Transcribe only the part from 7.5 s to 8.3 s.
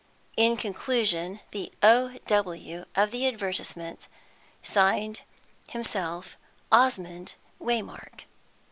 Waymark.